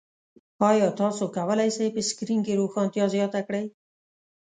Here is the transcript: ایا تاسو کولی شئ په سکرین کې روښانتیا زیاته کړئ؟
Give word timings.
ایا 0.69 0.87
تاسو 1.01 1.23
کولی 1.35 1.69
شئ 1.75 1.87
په 1.95 2.01
سکرین 2.09 2.39
کې 2.45 2.59
روښانتیا 2.59 3.05
زیاته 3.15 3.39
کړئ؟ 3.47 3.65